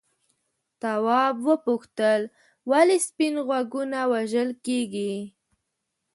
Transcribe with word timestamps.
تواب 0.81 1.35
وپوښتل 1.47 2.21
ولې 2.69 2.97
سپین 3.07 3.35
غوږونه 3.45 3.99
وژل 4.13 4.49
کیږي. 4.65 5.15